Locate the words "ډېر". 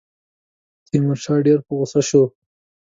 1.45-1.59